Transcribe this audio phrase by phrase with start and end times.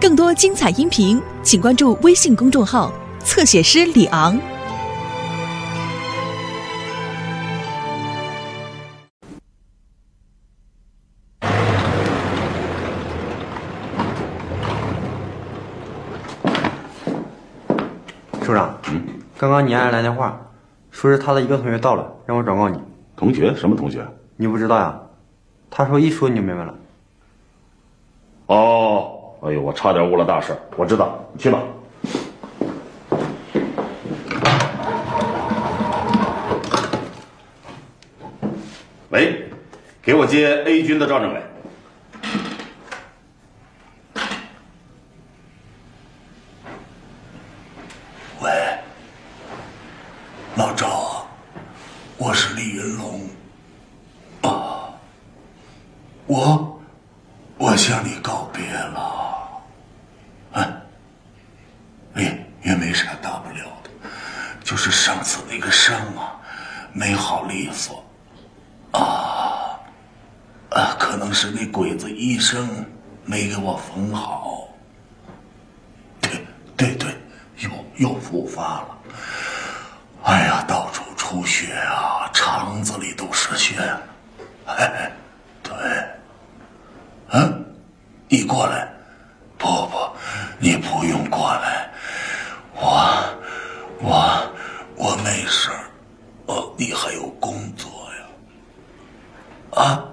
[0.00, 4.38] 更多精彩音频，请关注微信公众号“侧写师李昂”。
[18.44, 19.04] 首长，嗯，
[19.36, 20.40] 刚刚你爱人来电话，
[20.92, 22.78] 说是他的一个同学到了，让我转告你。
[23.16, 23.52] 同学？
[23.56, 24.06] 什么同学？
[24.36, 24.96] 你不知道呀？
[25.68, 26.72] 他说一说你就明白了。
[28.46, 30.56] 哦，哎呦，我差点误了大事。
[30.76, 31.62] 我知道，你去吧。
[39.10, 39.48] 喂，
[40.02, 41.42] 给我接 A 军的赵政委。
[48.40, 48.78] 喂，
[50.56, 51.26] 老赵啊，
[52.16, 53.20] 我是李云龙。
[54.42, 54.90] 啊，
[56.26, 56.80] 我
[57.56, 59.16] 我向你告别了。
[60.52, 60.82] 哎，
[62.14, 63.90] 也也没啥大不了的，
[64.62, 66.38] 就是上次那个伤啊，
[66.92, 68.04] 没好利索。
[68.92, 69.78] 啊，
[70.70, 72.66] 啊，可能是那鬼子医生
[73.24, 74.68] 没给我缝好。
[76.22, 76.30] 对
[76.76, 77.14] 对对，
[77.98, 78.98] 又复发了。
[80.24, 83.76] 哎呀，到处出血啊，肠子里都是血。
[84.66, 85.10] 哎，
[85.62, 85.72] 对，
[87.30, 87.64] 嗯，
[88.28, 88.88] 你过来，
[89.56, 90.10] 不不，
[90.58, 91.88] 你不用过来，
[92.74, 93.24] 我
[94.00, 94.52] 我
[94.96, 95.84] 我没事儿。
[96.46, 97.90] 哦，你还有工作
[99.74, 99.82] 呀？
[99.82, 100.04] 啊，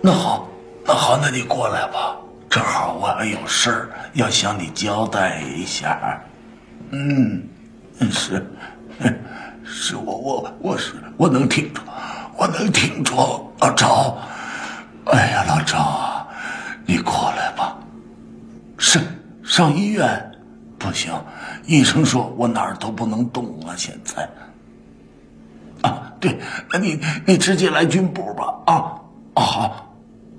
[0.00, 0.48] 那好，
[0.84, 2.16] 那好，那你过来吧。
[2.48, 6.22] 正好我还有事儿要向你交代一下。
[6.96, 7.42] 嗯，
[8.12, 8.46] 是，
[9.64, 11.80] 是我我我是我能听着，
[12.36, 13.12] 我能听着
[13.58, 14.16] 老赵。
[15.06, 16.28] 哎呀，老赵啊，
[16.86, 17.76] 你过来吧。
[18.78, 19.02] 上
[19.42, 20.32] 上医院
[20.78, 21.12] 不行，
[21.66, 24.28] 医生说我哪儿都不能动啊，现在。
[25.82, 26.38] 啊，对，
[26.70, 28.54] 那你你直接来军部吧。
[28.66, 28.74] 啊，
[29.34, 29.96] 啊好，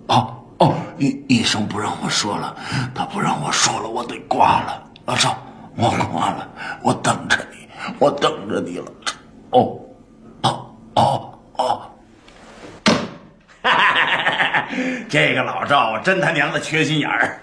[0.07, 0.15] 啊
[0.59, 2.55] 哦，医医生不让我说了，
[2.95, 4.81] 他不让我说了，我得挂了。
[5.05, 5.37] 老赵，
[5.77, 6.49] 我挂了，
[6.81, 7.67] 我等着你，
[7.99, 8.91] 我等着你了。
[9.51, 9.77] 哦，
[10.43, 11.91] 哦哦哦，
[15.09, 17.41] 这个老赵啊，真他娘的缺心眼儿。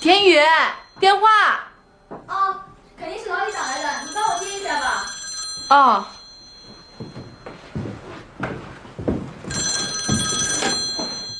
[0.00, 0.38] 田宇，
[0.98, 1.28] 电话。
[2.08, 2.60] 哦，
[2.98, 5.04] 肯定是老李打来的，你帮我接一下吧。
[5.70, 6.06] 哦。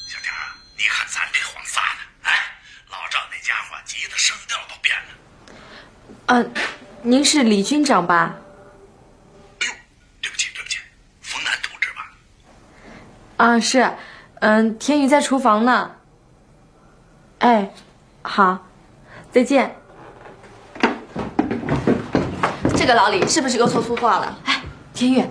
[0.09, 2.01] 小田啊，你看咱这慌啥呢？
[2.23, 2.33] 哎，
[2.91, 5.09] 老赵那家伙急得声调都变了。
[6.27, 6.51] 嗯、
[7.03, 8.35] 您是李军长吧？
[9.61, 9.73] 哎呦，
[10.21, 10.79] 对不起对不起，
[11.21, 12.11] 冯楠同志吧？
[13.37, 13.89] 啊，是。
[14.41, 15.93] 嗯，天宇在厨房呢。
[17.39, 17.71] 哎，
[18.23, 18.67] 好，
[19.31, 19.77] 再见。
[22.77, 24.39] 这个老李是不是又说粗话了？
[24.47, 24.61] 哎，
[24.93, 25.25] 天宇，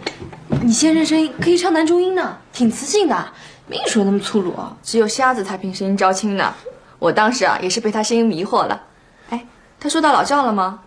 [0.61, 3.33] 你先生声音可以唱男中音呢，挺磁性的，
[3.67, 4.55] 没你说那么粗鲁。
[4.81, 6.53] 只有瞎子才凭声音招亲呢。
[6.99, 8.81] 我当时啊，也是被他声音迷惑了。
[9.29, 9.45] 哎，
[9.77, 10.83] 他说到老赵了吗？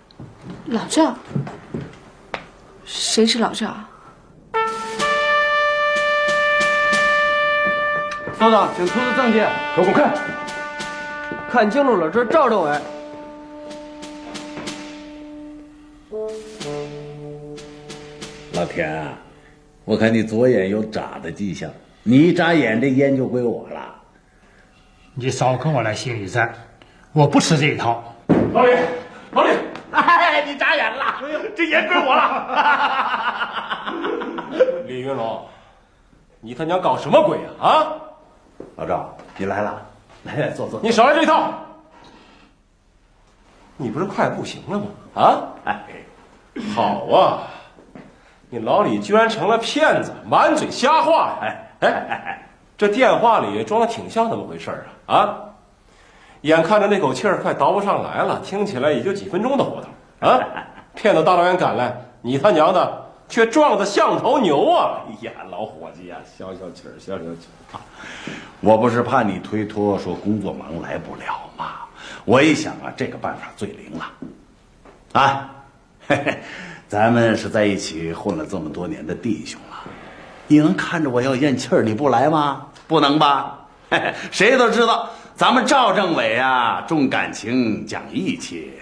[0.71, 1.17] 老赵？
[2.85, 3.75] 谁是老赵？
[8.39, 9.49] 所长，请出示证件。
[9.75, 10.15] 给我看！
[11.51, 12.79] 看清楚了，这是赵政委。
[18.53, 19.15] 老田啊，
[19.87, 21.71] 我看你左眼有眨的迹象，
[22.03, 23.95] 你一眨眼，这烟就归我了。
[25.15, 26.53] 你少跟我来心理战，
[27.15, 28.15] 我不吃这一套。
[28.53, 28.73] 老李，
[29.33, 29.51] 老李，
[29.93, 31.21] 哎，你眨眼了，
[31.57, 33.95] 这烟归我了。
[34.87, 35.47] 李云龙，
[36.41, 37.69] 你他娘搞什么鬼啊？
[37.69, 37.93] 啊！
[38.77, 39.83] 老赵，你来了，
[40.25, 40.81] 来来坐坐。
[40.83, 41.53] 你少来这一套！
[43.77, 44.87] 你不是快不行了吗？
[45.15, 45.41] 啊！
[45.65, 45.81] 哎，
[46.75, 47.39] 好啊，
[48.51, 51.55] 你老李居然成了骗子，满嘴瞎话呀！
[51.81, 55.17] 哎哎哎，这电话里装的挺像那么回事儿啊！
[55.17, 55.39] 啊，
[56.43, 60.39] 眼看着那口气儿快倒不上来了，听起来也就几分钟的活头啊！
[60.95, 65.01] 骗到大老远赶来，你他娘的却撞得像头牛啊！
[65.09, 67.81] 哎呀，老伙计呀、消消气儿，消消气儿啊！
[68.61, 71.67] 我不是怕你推脱，说工作忙来不了吗？
[72.25, 74.07] 我一想啊，这个办法最灵了。
[75.13, 75.51] 啊，
[76.09, 76.39] 嘿嘿，
[76.87, 79.77] 咱们是在一起混了这么多年的弟兄了，
[80.47, 82.67] 你能看着我要咽气儿你不来吗？
[82.87, 83.59] 不能吧？
[83.91, 85.09] 嘿嘿，谁都知道
[85.39, 88.73] 咱们赵政委啊重感情讲义气，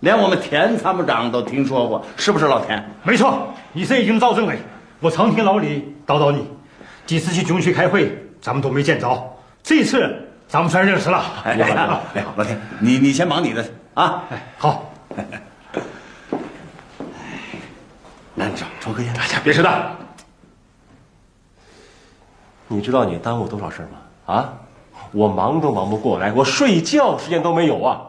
[0.00, 2.84] 连我们田参谋长都听说过，是不是老田？
[3.04, 4.58] 没错，你是一军赵政委，
[4.98, 6.44] 我常听老李叨叨你，
[7.06, 9.32] 几次去军区开会，咱们都没见着。
[9.62, 11.22] 这次咱们算认识了。
[11.44, 11.70] 哎哎
[12.14, 13.64] 哎，老田，你你先忙你的
[13.94, 14.24] 啊。
[14.58, 14.92] 好。
[18.34, 19.14] 来，抽抽根烟。
[19.14, 19.94] 大家别扯淡。
[22.66, 24.34] 你知道你耽误多少事吗？
[24.34, 24.52] 啊，
[25.12, 28.00] 我忙都忙不过来，我睡觉时间都没有啊。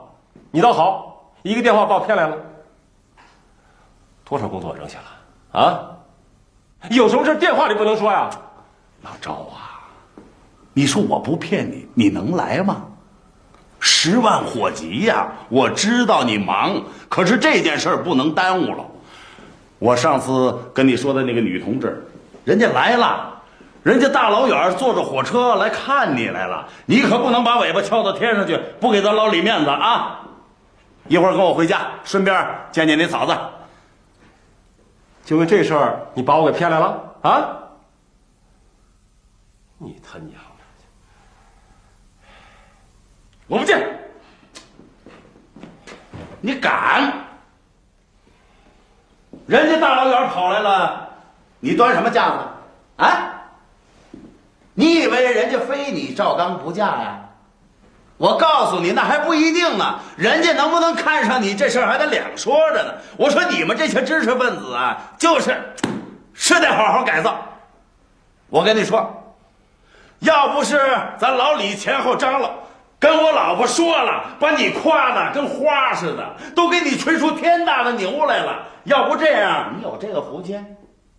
[0.51, 2.37] 你倒好，一个电话把我骗来了。
[4.25, 5.89] 多少工作扔下了啊？
[6.89, 8.29] 有什么事电话里不能说呀？
[9.03, 9.83] 老赵啊，
[10.73, 12.83] 你说我不骗你，你能来吗？
[13.79, 15.31] 十万火急呀！
[15.49, 18.85] 我知道你忙，可是这件事不能耽误了。
[19.77, 22.05] 我上次跟你说的那个女同志，
[22.45, 23.32] 人家来了，
[23.83, 30.21] 人家大老远坐着火车来看你来了，你可不能把尾巴翘到天上去，不给咱老李面子啊！
[31.09, 33.37] 一会儿跟我回家，顺便见见你嫂子。
[35.25, 37.45] 就为这事儿，你把我给骗来了啊？
[39.77, 40.63] 你他娘的！
[43.47, 43.99] 我不见。
[46.39, 47.11] 你敢？
[49.45, 51.09] 人家大老远跑来了，
[51.59, 52.37] 你端什么架子？
[52.95, 53.32] 啊？
[54.73, 57.19] 你以为人家非你赵刚不嫁呀？
[58.17, 59.99] 我告诉你，那还不一定呢。
[60.15, 62.93] 人家能不能看上你，这事儿还得两说着呢。
[63.17, 65.59] 我说你们这些知识分子啊，就是
[66.33, 67.43] 是得好好改造。
[68.49, 69.35] 我跟你说，
[70.19, 70.79] 要不是
[71.17, 72.49] 咱老李前后张罗，
[72.99, 78.63] 跟我老婆说了，把你夸的跟花似的，都给你吹出天大的牛来了。
[78.85, 80.57] 要不这样，你有这个福气，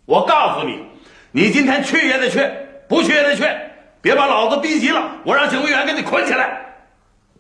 [0.06, 0.86] 我告诉你，
[1.32, 2.48] 你今天去也得去，
[2.94, 3.44] 不去也得去，
[4.00, 6.64] 别把老子逼急了，我让警卫员给你捆起来。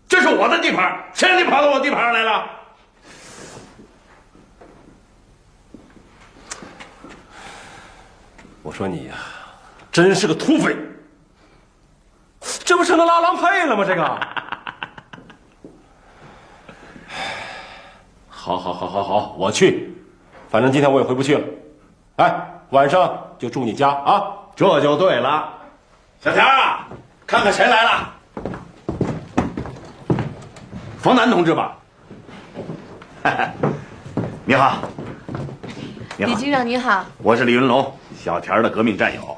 [0.08, 2.44] 这是我的地盘，谁让你跑到我地盘上来了？
[8.62, 9.14] 我说你呀，
[9.92, 10.76] 真是个土匪，
[12.64, 13.84] 这不成了拉郎配了吗？
[13.84, 14.02] 这个，
[18.28, 19.94] 好，好，好，好，好，我去，
[20.48, 21.44] 反正今天我也回不去了。
[22.16, 22.34] 哎，
[22.70, 25.52] 晚上就住你家啊，这就对了。
[26.20, 26.86] 小田啊，
[27.26, 28.14] 看看谁来了。
[30.98, 31.76] 冯楠同志吧，
[34.46, 34.78] 你好，
[36.16, 39.36] 你好，李局长你好，我是李云龙，小田的革命战友，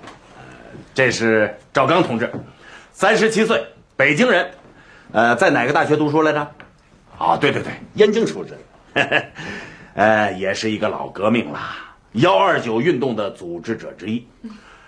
[0.95, 2.31] 这是赵刚同志，
[2.93, 3.67] 三十七岁，
[3.97, 4.49] 北京人，
[5.13, 6.41] 呃，在哪个大学读书来着？
[7.19, 8.57] 啊，对对对，燕京出身，
[9.95, 11.59] 呃，也是一个老革命了，
[12.13, 14.29] 幺二九运动的组织者之一，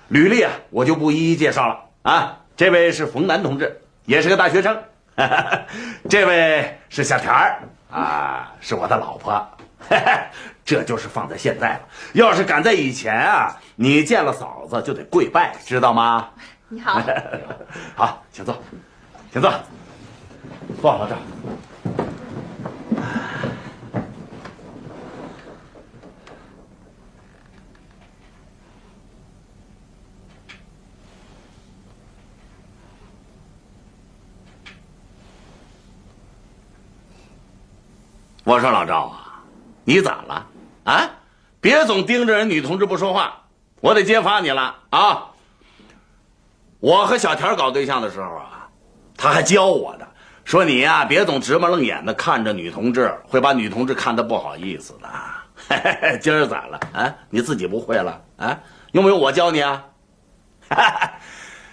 [0.08, 2.38] 履历啊，我就不一一介绍了啊。
[2.56, 4.76] 这位是冯楠同志，也是个大学生。
[6.08, 9.46] 这位是小田儿啊，是我的老婆。
[10.64, 11.81] 这就是放在现在了。
[12.12, 16.28] 要是赶在以前啊，你见了嫂子就得跪拜，知道吗？
[16.69, 17.02] 你好，
[17.96, 18.56] 好，请坐，
[19.32, 19.50] 请坐，
[20.82, 21.16] 坐老赵。
[38.49, 39.43] 我说老赵啊，
[39.85, 40.47] 你咋了？
[40.85, 41.11] 啊，
[41.61, 43.43] 别总盯着人女同志不说话，
[43.83, 45.27] 我得揭发你了啊！
[46.81, 48.67] 我和小田搞对象的时候啊，
[49.19, 50.09] 他还教我的，
[50.47, 56.17] 说你呀别总直目愣眼的看着女同志，会把女同志看得不好意思的。
[56.17, 56.81] 今儿咋了？
[56.95, 58.19] 啊，你自己不会了？
[58.38, 58.59] 啊，
[58.93, 59.85] 用不用我教你啊？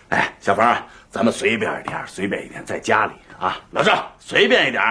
[0.10, 0.76] 哎，小冯，
[1.10, 3.58] 咱们随便一点，随便一点，在家里啊。
[3.72, 4.84] 老赵，随便一点。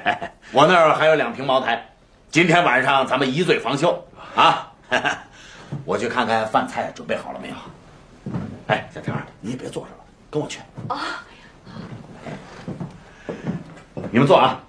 [0.52, 1.82] 我那儿还有两瓶茅台，
[2.30, 4.72] 今天晚上咱们一醉方休啊！
[5.84, 7.54] 我去看看饭菜准备好了没有。
[8.68, 10.60] 哎，小田，你也别坐着了，跟我去。
[10.88, 11.22] 啊！
[14.10, 14.60] 你们坐啊。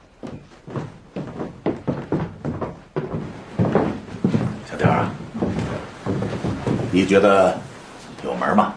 [4.66, 5.10] 小田啊，
[6.92, 7.58] 你觉得
[8.24, 8.74] 有门吗？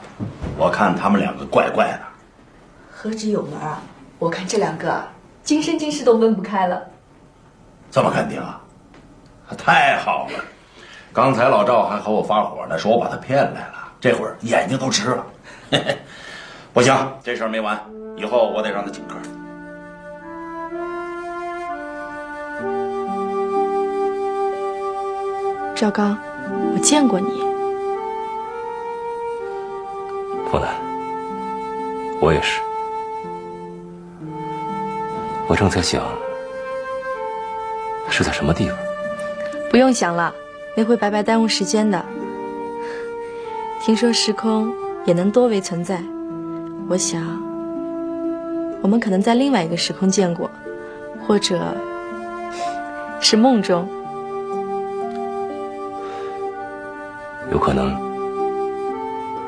[0.58, 2.00] 我看他们两个怪怪的。
[2.90, 3.80] 何止有门啊！
[4.18, 5.15] 我看这两个。
[5.46, 6.82] 今生今世都分不开了，
[7.88, 8.60] 这么肯定啊？
[9.56, 10.44] 太好了！
[11.12, 15.24] 刚才老赵还和我发火呢，说我把他骗来了，这会儿眼睛都直了。
[16.74, 17.80] 不行，这事儿没完，
[18.16, 19.14] 以后我得让他请客。
[25.76, 26.18] 赵刚，
[26.74, 27.38] 我见过你。
[30.50, 30.74] 冯楠，
[32.20, 32.60] 我也是。
[35.48, 36.02] 我正在想，
[38.10, 38.76] 是在什么地方？
[39.70, 40.34] 不用想了，
[40.76, 42.04] 那会白白耽误时间的。
[43.80, 44.72] 听说时空
[45.04, 46.02] 也能多维存在，
[46.88, 47.22] 我想
[48.82, 50.50] 我们可能在另外一个时空见过，
[51.26, 51.60] 或者
[53.20, 53.88] 是梦中。
[57.52, 57.96] 有可能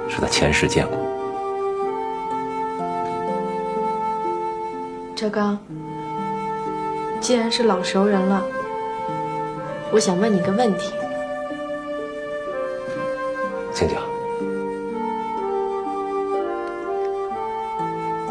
[0.08, 0.96] 是在前世见过。
[5.16, 5.58] 赵刚，
[7.20, 8.42] 既然是老熟人了，
[9.92, 10.92] 我想问你个问题。
[13.74, 13.98] 请讲。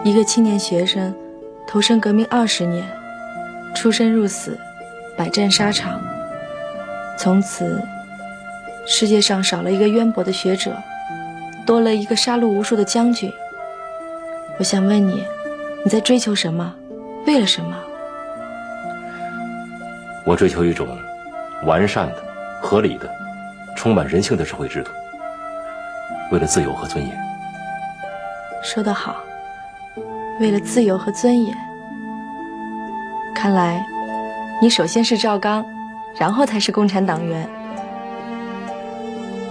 [0.04, 1.14] 一个青年学生，
[1.68, 2.84] 投身革命二十年，
[3.76, 4.58] 出生入死，
[5.18, 6.02] 百战沙场，
[7.18, 7.82] 从此。
[8.86, 10.74] 世界上少了一个渊博的学者，
[11.66, 13.30] 多了一个杀戮无数的将军。
[14.58, 15.26] 我想问你，
[15.84, 16.74] 你在追求什么？
[17.26, 17.76] 为了什么？
[20.28, 20.86] 我追求一种
[21.64, 22.16] 完善的、
[22.62, 23.10] 合理的、
[23.78, 24.92] 充满人性的社会制度。
[26.34, 27.18] 为了自由和尊严。
[28.62, 29.16] 说得好，
[30.42, 31.56] 为了自由和尊严。
[33.34, 33.82] 看来，
[34.62, 35.66] 你首先是赵刚，
[36.20, 37.48] 然后才是共产党员。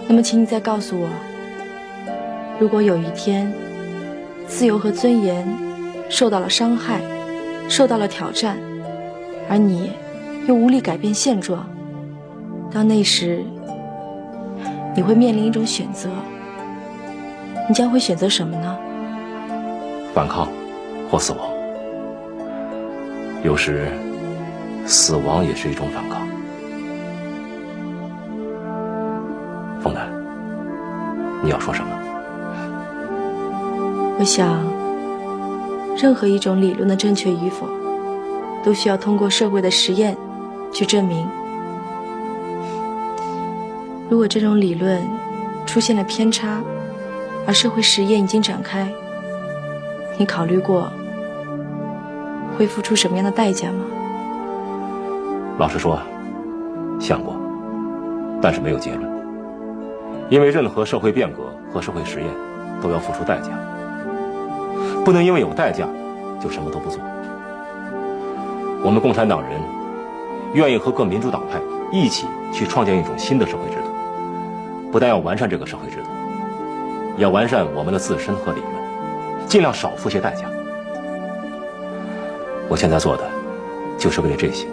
[0.06, 1.08] 那么，请你再告诉我，
[2.58, 3.50] 如果有一天，
[4.46, 5.48] 自由和尊严
[6.10, 7.00] 受到了伤害，
[7.66, 8.58] 受到了挑战，
[9.48, 9.90] 而你
[10.46, 11.68] 又无力改变现状，
[12.70, 13.44] 到那时，
[14.94, 16.08] 你会面临一种选择，
[17.68, 18.78] 你将会选择什么呢？
[20.14, 20.48] 反抗，
[21.10, 21.40] 或死亡。
[23.42, 23.88] 有时，
[24.86, 26.28] 死亡也是一种反抗。
[29.80, 30.08] 凤南，
[31.42, 31.90] 你要说什么？
[34.18, 34.64] 我想，
[35.96, 37.66] 任何一种理论的正确与否，
[38.64, 40.16] 都需要通过社会的实验
[40.76, 41.26] 去证明。
[44.10, 45.00] 如果这种理论
[45.64, 46.60] 出现了偏差，
[47.46, 48.86] 而社会实验已经展开，
[50.18, 50.92] 你考虑过
[52.58, 53.86] 会付出什么样的代价吗？
[55.56, 55.98] 老实说，
[57.00, 57.34] 想过，
[58.42, 59.10] 但是没有结论。
[60.28, 62.28] 因为任何社会变革和社会实验
[62.82, 63.48] 都要付出代价，
[65.06, 65.88] 不能因为有代价
[66.38, 67.00] 就什么都不做。
[68.84, 69.58] 我们共产党人
[70.56, 71.60] 愿意和各民主党派
[71.92, 76.08] 一起去创建一种新的社会制度，不但要完善这个社会制度，
[77.18, 80.46] 也要完善我们的自身和理论，尽量少付些代价。
[82.70, 83.24] 我现在做的
[83.98, 84.66] 就是为了这些。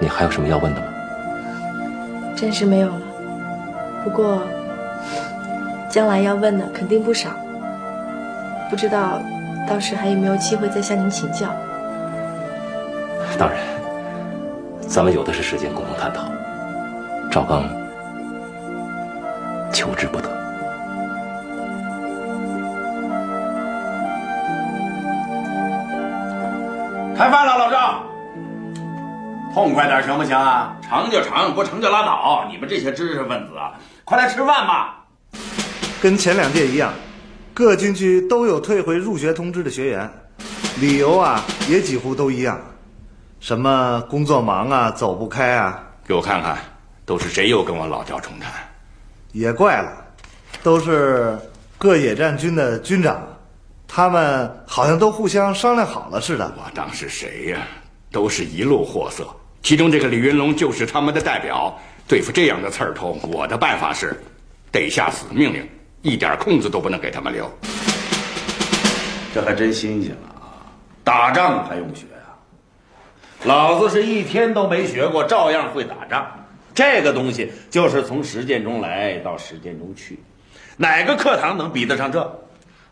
[0.00, 0.86] 你还有什么要问的吗？
[2.34, 3.00] 暂时没有了。
[4.02, 4.42] 不过，
[5.88, 7.30] 将来要问的肯定不少。
[8.68, 9.20] 不知道
[9.72, 11.48] 到时还有没有机会再向您请教？
[13.38, 13.58] 当然，
[14.86, 16.24] 咱们有的是时间共同探讨。
[17.30, 17.64] 赵刚，
[19.72, 20.28] 求之不得。
[27.16, 28.02] 开饭了，老赵。
[29.54, 30.76] 痛快点行不行啊？
[30.82, 32.44] 成就成，不成就拉倒。
[32.50, 33.72] 你们这些知识分子啊，
[34.04, 35.06] 快来吃饭吧。
[36.02, 36.92] 跟前两届一样，
[37.54, 40.10] 各军区都有退回入学通知的学员，
[40.80, 42.58] 理由啊也几乎都一样，
[43.40, 45.82] 什么工作忙啊，走不开啊。
[46.06, 46.56] 给我看看，
[47.04, 48.50] 都是谁又跟我老调重弹？
[49.32, 49.92] 也怪了，
[50.62, 51.38] 都是
[51.76, 53.22] 各野战军的军长，
[53.86, 56.50] 他们好像都互相商量好了似的。
[56.56, 57.58] 我当是谁呀？
[58.10, 59.26] 都是一路货色。
[59.62, 61.78] 其中这个李云龙就是他们的代表，
[62.08, 64.18] 对付这样的刺儿头，我的办法是，
[64.70, 65.68] 得下死命令，
[66.02, 67.48] 一点空子都不能给他们留。
[69.32, 70.66] 这还真新鲜了啊！
[71.04, 72.34] 打仗还用学啊？
[73.44, 76.26] 老子是一天都没学过，照样会打仗。
[76.74, 80.18] 这个东西就是从实践中来到实践中去，
[80.76, 82.40] 哪个课堂能比得上这？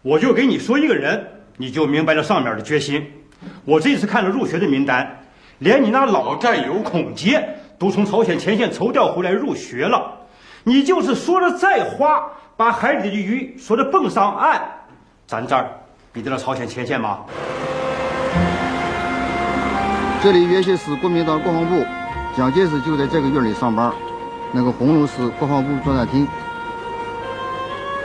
[0.02, 1.26] 我就给你说一个人，
[1.57, 3.05] 你就明白了上面的决心。
[3.64, 5.17] 我这次看了入学的名单。
[5.59, 7.47] 连你那老战友孔杰
[7.79, 10.11] 都从朝鲜前线抽调回来入学了，
[10.64, 14.61] 你就是说的再花，把海里的鱼说的蹦上岸，
[15.26, 15.67] 咱这儿
[16.12, 17.21] 比得了朝鲜前线吗？
[20.23, 21.83] 这里原先是国民党国防部，
[22.37, 23.90] 蒋介石就在这个院里上班，
[24.52, 26.29] 那个红楼是国防部作战厅。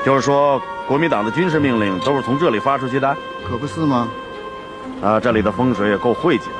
[0.05, 3.13] 就是说，国民党的军事命令都是从这里发出去的？
[3.45, 4.07] 可不是吗？
[5.03, 6.55] 啊，这里的风水也够晦气的。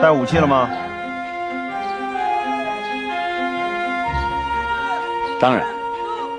[0.00, 0.68] 带武器了吗？
[5.40, 5.64] 当然，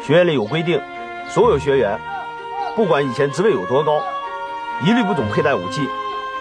[0.02, 0.82] 学院里有规定，
[1.28, 2.00] 所有学员
[2.76, 4.02] 不管以前职位有多高，
[4.86, 5.88] 一律不准佩戴武器，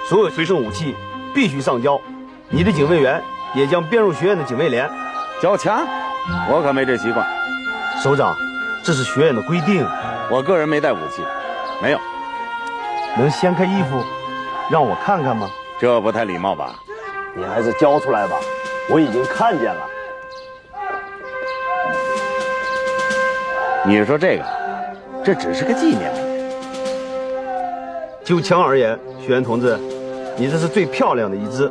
[0.08, 0.94] 所有随身武器
[1.34, 2.00] 必须上交。
[2.48, 3.22] 你的警卫员
[3.54, 4.88] 也将编入学院的警卫连。
[5.40, 5.86] 交枪？
[6.48, 7.26] 我可没这习惯。
[8.02, 8.34] 首长，
[8.84, 9.86] 这是学院的规定。
[10.30, 11.22] 我个人没带武器，
[11.82, 11.98] 没有。
[13.16, 14.04] 能掀开衣服，
[14.70, 15.48] 让我看看吗？
[15.80, 16.74] 这不太礼貌吧？
[17.36, 18.36] 你还是交出来吧，
[18.90, 19.86] 我已经看见了。
[23.86, 24.44] 你说这个，
[25.24, 26.22] 这只是个纪念品。
[28.24, 29.78] 就枪而言，学员同志，
[30.36, 31.70] 你这是最漂亮的一支。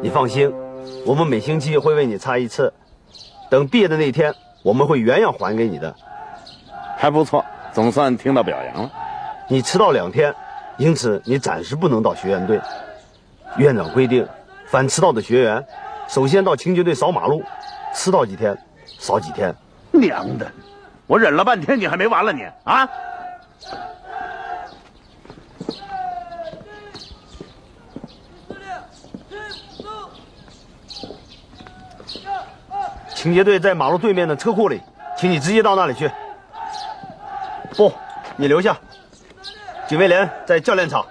[0.00, 0.52] 你放心，
[1.04, 2.72] 我们每星期会为你擦一次。
[3.50, 5.94] 等毕业的那天，我们会原样还给你的。
[6.96, 8.90] 还不错，总算听到表扬了。
[9.48, 10.34] 你迟到两天，
[10.78, 12.58] 因此你暂时不能到学院队。
[13.58, 14.26] 院长规定，
[14.72, 15.62] 凡迟到的学员，
[16.08, 17.44] 首先到清洁队扫马路，
[17.92, 18.56] 迟到几天，
[18.98, 19.54] 扫几天。
[19.90, 20.50] 娘的！
[21.06, 22.88] 我忍了半天，你还没完了你啊！
[33.14, 34.80] 清洁队在马路对面的车库里，
[35.18, 36.10] 请你直接到那里去。
[37.76, 37.92] 不，
[38.36, 38.74] 你留下。
[39.86, 41.04] 警卫连在教练场。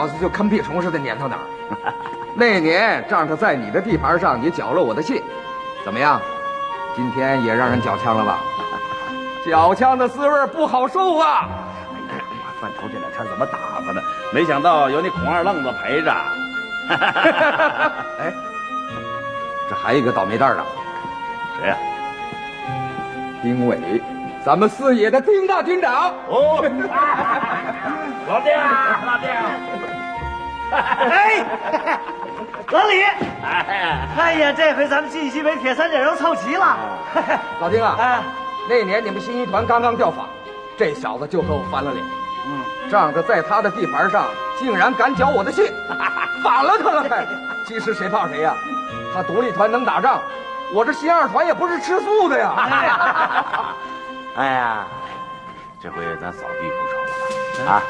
[0.00, 1.44] 小子就跟屁虫似的撵到哪儿？
[2.34, 5.22] 那年仗着在你的地盘上，你缴了我的信，
[5.84, 6.18] 怎么样？
[6.96, 8.38] 今天也让人缴枪了吧？
[9.44, 11.48] 缴枪的滋味不好受啊！
[11.82, 14.00] 我犯愁这两天怎么打发呢？
[14.32, 16.10] 没想到有你孔二愣子陪着。
[16.88, 18.32] 哎，
[19.68, 20.64] 这还有一个倒霉蛋呢。
[21.60, 21.76] 谁呀？
[23.42, 24.02] 丁伟，
[24.46, 26.14] 咱们四野的丁大军长。
[26.26, 26.64] 哦，
[28.26, 28.50] 老丁，
[29.06, 29.28] 老丁。
[30.70, 31.44] 哎，
[32.70, 33.02] 老李，
[34.16, 36.76] 哎呀，这回咱们晋西北铁三角又凑齐了。
[37.60, 38.22] 老丁啊，哎，
[38.68, 40.28] 那年你们新一团刚刚调访，
[40.78, 42.04] 这小子就和我翻了脸。
[42.46, 44.24] 嗯，仗着在他的地盘上，
[44.58, 45.66] 竟然敢搅我的信，
[46.44, 47.26] 反了他了还。
[47.66, 48.54] 其实谁怕谁呀？
[49.14, 50.20] 他独立团能打仗。
[50.72, 52.54] 我这新二团也不是吃素的呀！
[54.36, 54.86] 哎呀，
[55.82, 57.82] 这回咱扫地不愁了啊！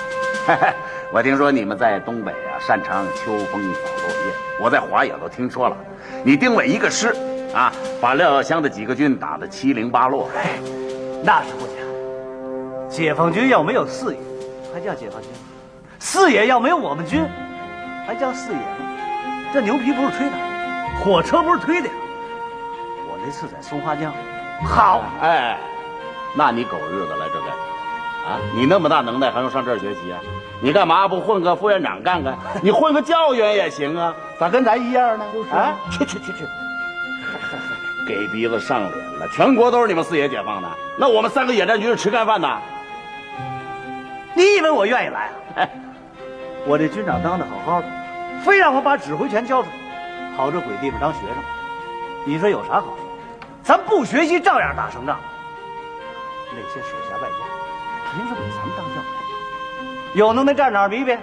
[1.13, 5.77] 我听说你们在东北啊擅长秋风扫落叶，我在华野都听说了。
[6.25, 7.15] 你丁伟一个师
[7.53, 10.31] 啊，把廖耀湘的几个军打得七零八落。
[10.37, 10.61] 哎，
[11.25, 11.73] 那是不假。
[12.89, 14.21] 解放军要没有四野，
[14.73, 15.39] 还叫解放军吗？
[15.99, 17.27] 四野要没有我们军，
[18.07, 18.65] 还叫四野吗？
[19.53, 20.37] 这牛皮不是吹的，
[21.03, 21.95] 火车不是推的呀！
[23.23, 24.11] 这次在松花江，
[24.65, 25.59] 好哎，
[26.35, 27.70] 那你狗日子来这干啥？
[28.27, 30.21] 啊，你那么大能耐还用上这儿学习啊？
[30.63, 32.37] 你干嘛不混个副院长干干？
[32.63, 35.25] 你混个教员也行啊，咋跟咱一样呢？
[35.53, 36.45] 啊，去去去去，
[38.07, 39.29] 给鼻子上脸了！
[39.33, 42.59] 全国都是你们四野解放的，那我们三个野战军是吃干饭的。
[44.35, 45.69] 你以为我愿意来啊？
[46.67, 47.87] 我这军长当的好好的，
[48.45, 51.37] 非让我把指挥权交出来，跑这鬼地方当学生，
[52.27, 52.99] 你说有啥好处？
[53.63, 55.19] 咱不学习照样打胜仗。
[56.53, 57.39] 那些手下败将，
[58.13, 59.05] 凭什么给咱们当将领？
[60.15, 61.17] 有能耐站哪儿比比？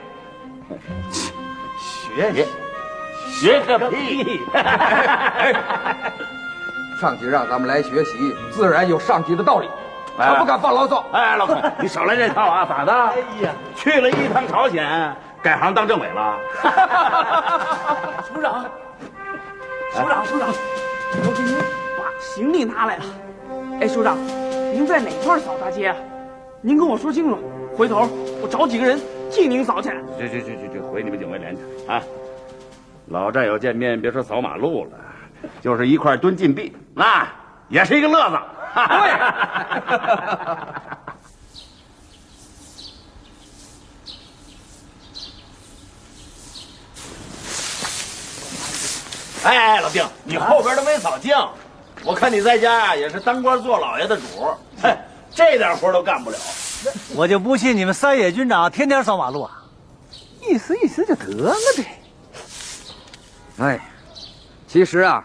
[2.16, 2.48] 学学
[3.30, 4.42] 学个屁！
[7.00, 9.70] 上级让咱们来学习，自然有上级的道理，
[10.18, 11.06] 可不敢放牢骚。
[11.12, 12.66] 哎，老孔，你少来这套啊！
[12.68, 12.92] 咋的？
[12.92, 16.38] 哎呀，去了一趟朝鲜，改行当政委了？
[18.34, 18.66] 首长，
[19.94, 21.56] 首长，首长，我给您
[21.98, 23.04] 把行李拿来了。
[23.80, 24.18] 哎，首长，
[24.74, 25.96] 您在哪块扫大街啊？
[26.62, 27.38] 您跟我说清楚，
[27.78, 28.10] 回头
[28.42, 29.00] 我找几个人
[29.32, 29.90] 替您扫去。
[30.18, 32.02] 去去去去去，回你们警卫连去啊！
[33.08, 34.92] 老战友见面，别说扫马路了，
[35.62, 37.28] 就是一块蹲禁闭，那
[37.70, 38.38] 也是一个乐子。
[38.74, 38.82] 对
[49.44, 51.34] 哎，老丁，你后边都没扫净，
[52.04, 54.24] 我看你在家呀也是当官做老爷的主，
[54.82, 54.94] 嘿，
[55.38, 56.38] 这点活都干不了。
[57.16, 59.64] 我就不信你们三野军长天天扫马路啊，
[60.42, 61.86] 意思意思就得了呗。
[63.60, 63.80] 哎，
[64.68, 65.24] 其实啊，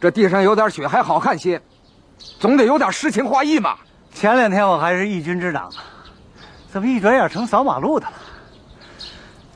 [0.00, 1.60] 这地上有点血还好看些，
[2.38, 3.76] 总得有点诗情画意嘛。
[4.14, 5.78] 前两天我还是义军之长呢，
[6.70, 8.12] 怎么一转眼成扫马路的了？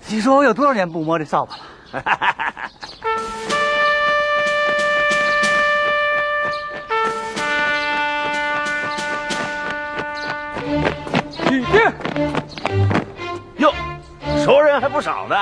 [0.08, 2.04] 你说我有多少年不摸这扫把了？
[14.46, 15.36] 好的。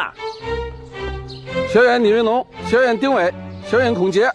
[1.69, 3.33] 学员李云龙，学员丁伟，
[3.69, 4.31] 学员孔杰，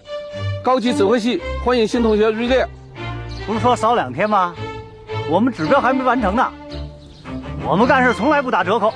[0.63, 2.67] 高级指挥系欢迎新同学入列。
[3.45, 4.55] 不是说少两天吗？
[5.29, 6.51] 我们指标还没完成呢。
[7.65, 8.93] 我们干事从来不打折扣。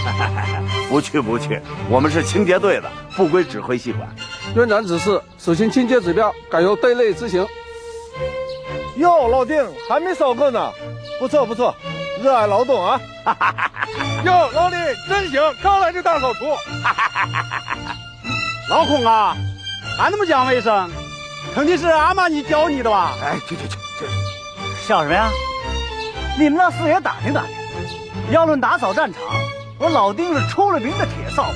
[0.88, 4.08] 不去不去，我们是清洁队的，不归指挥系管。
[4.56, 7.46] 院长指示，首先清洁指标改由队内执行。
[8.96, 10.70] 哟，老丁还没扫够呢，
[11.18, 11.74] 不错不错，
[12.22, 13.00] 热爱劳动啊！
[14.24, 14.76] 哟，老李
[15.08, 16.44] 真行，刚来就大扫除。
[18.68, 19.36] 老孔啊，
[19.98, 20.90] 还那么讲卫生，
[21.54, 23.14] 肯定是阿玛尼教你的吧？
[23.22, 24.06] 哎，去去去去，
[24.86, 25.28] 笑什么呀？
[26.38, 27.50] 你们让四爷打听打听。
[28.30, 29.20] 要论打扫战场，
[29.78, 31.50] 我老丁是出了名的铁扫帚。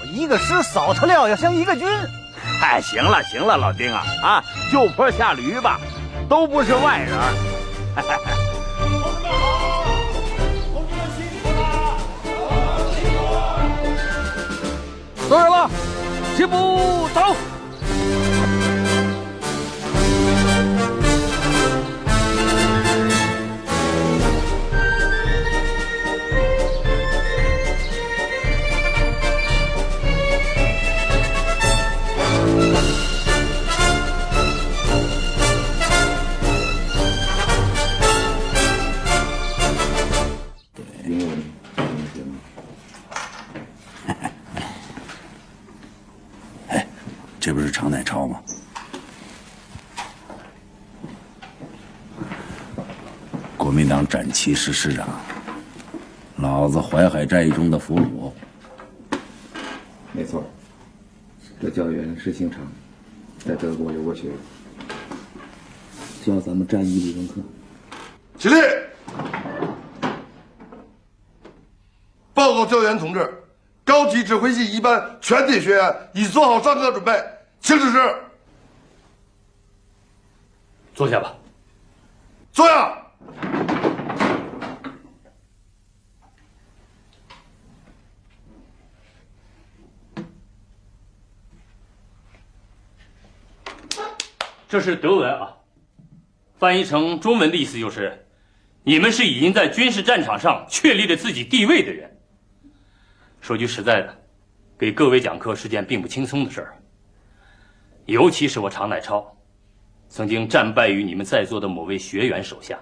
[0.00, 1.88] 我一个师扫他料要像一个军。
[2.62, 5.80] 哎，行了行了，老丁啊啊，就坡下驴吧，
[6.28, 7.18] 都不是外人。
[16.36, 17.55] 齐步走。
[54.46, 55.08] 党展旗师师长，
[56.36, 58.30] 老子淮海战役中的俘虏。
[60.12, 60.44] 没错，
[61.60, 62.60] 这教员是姓常，
[63.44, 64.28] 在德国留过学，
[66.24, 67.34] 教咱们战役理论课。
[68.38, 68.54] 起立！
[72.32, 73.42] 报告教员同志，
[73.84, 77.12] 高级指挥系一班全体学员已做好上课准备。
[77.60, 77.98] 请指示。
[80.94, 81.34] 坐下吧。
[82.52, 83.05] 坐下。
[94.76, 95.56] 这是德文啊，
[96.58, 98.26] 翻译成中文的意思就是
[98.84, 102.14] ：“你们是已经在军事战场上确立了自己地位的人。”
[103.40, 104.14] 说句实在的，
[104.76, 106.76] 给各位讲课是件并不轻松的事儿。
[108.04, 109.34] 尤其是我常乃超，
[110.10, 112.78] 曾经战败于你们在座的某位学员手下。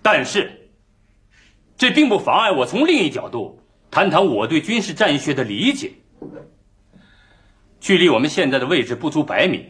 [0.00, 0.70] 但是，
[1.76, 3.60] 这并不妨碍我从另一角度
[3.90, 5.92] 谈谈我对军事战学的理解。
[7.78, 9.66] 距离我们现在的位置不足百米，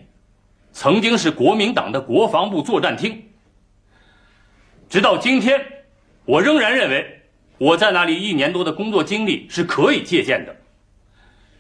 [0.75, 3.31] 曾经是国民党的国防部作战厅。
[4.91, 5.59] 直到今天，
[6.27, 7.23] 我仍然认为
[7.57, 10.55] 我在那里一年多的工作经历是可以借鉴的。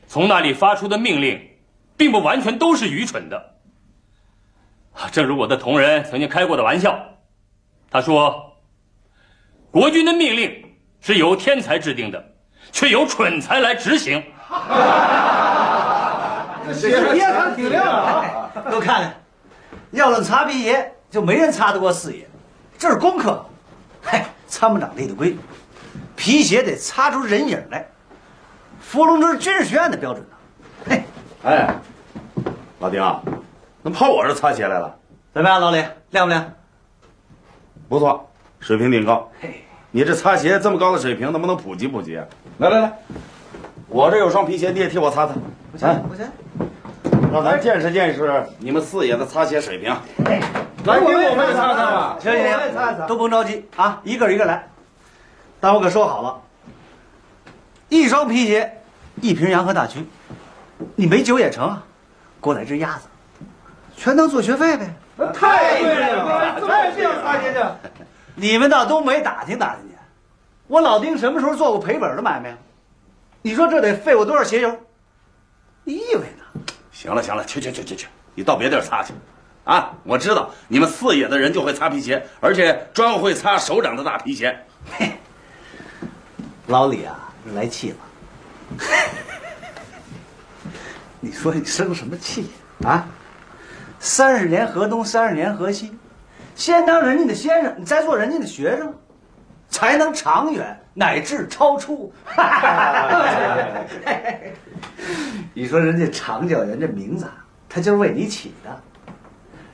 [0.07, 1.40] 从那里发出的命令。
[1.96, 3.55] 并不完全都是愚蠢的。
[5.12, 6.98] 正如我的同仁曾经开过的玩笑，
[7.88, 8.57] 他说
[9.70, 12.35] ：“国军的命令是由天才制定的，
[12.72, 14.20] 却由蠢才来执行。”
[16.66, 18.50] 这血液看挺亮啊！
[18.70, 19.14] 都看看，
[19.90, 22.27] 要论擦皮鞋，就没人擦得过四爷。
[22.79, 23.44] 这是功课，
[24.03, 25.38] 嘿，参谋长立的规矩，
[26.16, 27.87] 皮鞋得擦出人影来，
[28.81, 30.37] 伏龙芝军事学院的标准呢。
[30.88, 31.03] 嘿。
[31.44, 31.74] 哎，
[32.81, 33.20] 老丁，啊
[33.83, 34.94] 怎么跑我这擦鞋来了？
[35.33, 36.53] 怎么样，老李亮不亮？
[37.88, 39.31] 不错，水平挺高。
[39.40, 42.16] 嘿，你这擦鞋这么高的水平，能不能普及普及？
[42.59, 42.98] 来来来，
[43.88, 45.34] 我这有双皮鞋，你也替我擦擦。
[45.70, 46.26] 不行不行，
[47.32, 49.94] 让咱见识见识你们四爷的擦鞋水平。
[50.84, 52.16] 来，给我们也擦擦吧。
[52.20, 54.68] 行行行，都甭着急啊，一个一个来。
[55.60, 56.40] 但我可说好了，
[57.88, 58.80] 一双皮鞋，
[59.20, 60.06] 一瓶洋河大曲。
[60.96, 61.82] 你没酒也成啊，
[62.40, 63.06] 给我来只鸭子，
[63.96, 64.94] 全当做学费呗。
[65.32, 67.60] 太对了，太这样擦鞋去。
[68.34, 69.94] 你们倒都没打听打听去，
[70.66, 72.56] 我老丁什么时候做过赔本的买卖？
[73.46, 74.74] 你说这得费我多少鞋油？
[75.85, 76.62] 你以为呢？
[76.90, 79.12] 行了行了，去去去去去，你到别地儿擦去。
[79.64, 84.59] 啊，我知道你们四野的人就会擦皮鞋，而且专会擦首长的大皮鞋。
[84.96, 85.12] 嘿，
[86.68, 87.96] 老李啊，来气了。
[91.20, 92.50] 你说你生什么气
[92.83, 93.07] 啊？
[94.00, 95.94] 三十年河东，三十年河西，
[96.54, 98.98] 先当人家的先生，你再做人家的学生，
[99.68, 102.11] 才能长远乃至超出。
[105.52, 107.28] 你说人家长教员这名字，
[107.68, 108.83] 他就是为你起的。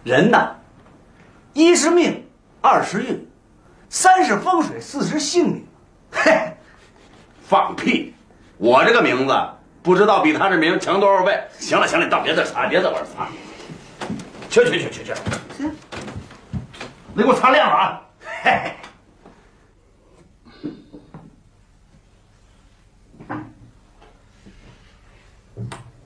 [0.03, 0.51] 人呐，
[1.53, 2.27] 一是命，
[2.61, 3.29] 二是运，
[3.89, 5.67] 三是风水，四是性命。
[6.11, 6.53] 嘿，
[7.47, 8.15] 放屁！
[8.57, 9.35] 我这个名字
[9.83, 11.39] 不知道比他这名强多少倍。
[11.59, 13.29] 行了行了，你倒别再擦，别再玩擦。
[14.49, 15.13] 去去去去去，
[17.15, 18.03] 你给我擦亮了啊！
[18.43, 18.73] 嘿嘿。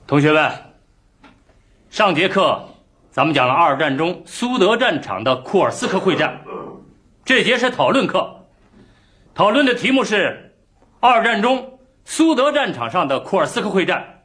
[0.07, 0.51] 同学们，
[1.89, 2.63] 上节课
[3.09, 6.39] 咱们讲了二战中苏德战场的库尔斯克会战，
[7.23, 8.45] 这节是讨论课，
[9.33, 10.53] 讨论的题目是
[10.99, 14.21] 二战中苏德战场上的库尔斯克会战，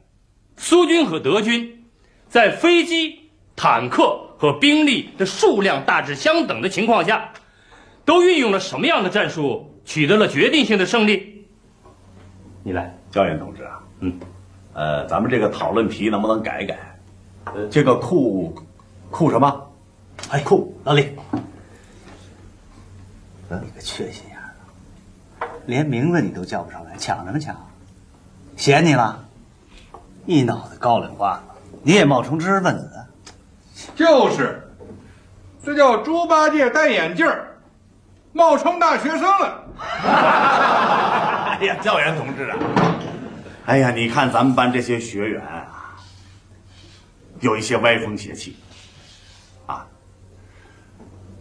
[0.55, 1.83] 苏军和德军
[2.27, 7.27] 在飞机、坦克和兵力的数量大致相等的情况下，
[8.05, 11.43] 都运用了什么样的战术，取得了决定性的胜利？
[12.61, 14.19] 你来，教员同志啊，嗯。
[14.73, 16.77] 呃，咱们这个讨论题能不能改改？
[17.69, 18.55] 这个酷，
[19.09, 19.67] 酷什么？
[20.29, 21.17] 哎，酷老李，
[23.49, 27.55] 你个缺心眼子，连名字你都叫不上来，抢什么抢？
[28.55, 29.25] 嫌你了？
[30.25, 33.05] 一脑袋高粱话子，你也冒充知识分子？
[33.95, 34.61] 就是，
[35.63, 37.27] 这叫猪八戒戴眼镜
[38.31, 39.63] 冒充大学生了。
[41.59, 42.57] 哎呀，教员同志啊！
[43.65, 45.95] 哎呀，你看咱们班这些学员啊，
[47.41, 48.57] 有一些歪风邪气，
[49.67, 49.85] 啊，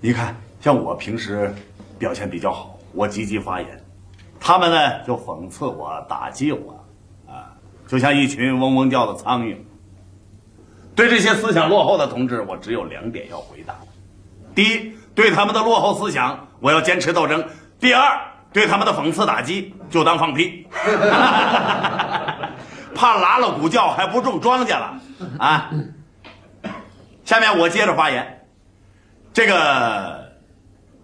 [0.01, 1.53] 你看像我平时
[1.99, 3.85] 表现比较好，我积极发言，
[4.39, 6.85] 他们呢就讽刺我、打击我，
[7.27, 7.57] 啊，
[7.89, 9.57] 就像一群嗡嗡叫的苍蝇。
[10.95, 13.75] 对这些思想落后的同志，我只有两点要回答：
[14.55, 17.41] 第一，对他们的落后思想，我要坚持斗争；
[17.81, 18.27] 第二。
[18.53, 20.67] 对他们的讽刺打击，就当放屁，
[23.01, 25.01] 怕拉了鼓叫还不种庄稼了
[25.39, 25.71] 啊！
[27.25, 28.47] 下面我接着发言，
[29.33, 30.31] 这个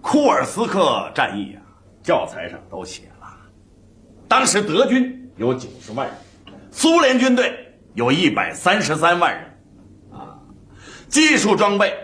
[0.02, 1.64] 库尔斯克战役啊，
[2.02, 3.26] 教材上都写了，
[4.28, 6.14] 当时德军有九十万人，
[6.70, 9.58] 苏联军队有一百三十三万人，
[10.12, 10.36] 啊，
[11.08, 11.96] 技术装备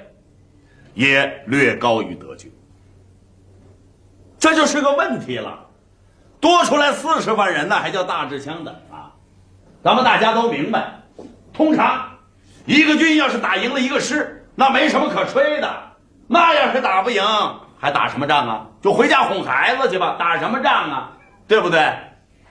[0.95, 2.51] 也略高于德军。
[4.39, 5.67] 这就是个问题了，
[6.41, 8.92] 多出来四十万人，那还叫大致相等啊？
[9.83, 11.01] 咱们大家都明白，
[11.53, 12.09] 通常
[12.67, 15.69] 一个军要是打赢了一个师，那没什么可吹的。
[16.29, 17.23] 那要是打不赢，
[17.79, 18.67] 还打什么仗啊？
[18.81, 21.13] 就回家哄孩子去吧，打什么仗啊？
[21.49, 21.93] 对不对？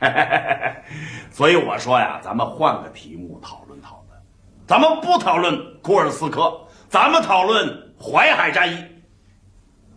[1.31, 4.21] 所以我说呀，咱们换个题目讨论讨论，
[4.67, 8.85] 咱们不讨论库尔斯克，咱们讨论淮海战役，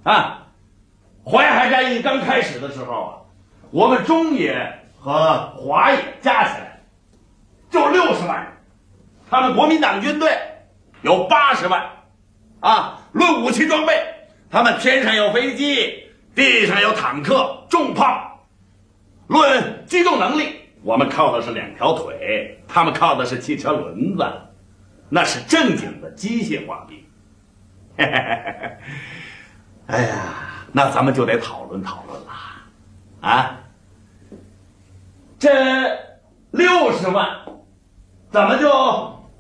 [0.04, 0.40] 啊。
[1.26, 3.16] 淮海战役刚开始的时候啊，
[3.70, 4.54] 我们中野
[5.00, 6.73] 和华野加起来
[7.74, 8.46] 就六十万，
[9.28, 10.30] 他们国民党军队
[11.02, 11.84] 有八十万，
[12.60, 14.00] 啊，论武器装备，
[14.48, 16.04] 他们天上有飞机，
[16.36, 18.46] 地上有坦克、重炮；
[19.26, 24.24] 论机动能力，我们靠的是两条腿，他们靠的是汽车轮子，
[25.08, 27.04] 那是正经的机械化兵。
[27.96, 28.78] 哎
[30.06, 30.14] 呀！
[30.70, 32.26] 那咱们就得讨论讨论了，
[33.20, 33.58] 啊，
[35.40, 35.50] 这
[36.52, 37.36] 六十万
[38.34, 38.68] 怎么就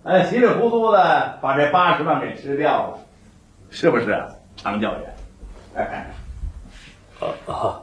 [0.04, 2.98] 哎稀里糊涂的把这八十万给吃掉了，
[3.68, 4.24] 是不是，
[4.56, 5.14] 常教员？
[5.74, 6.06] 哎，
[7.48, 7.82] 啊，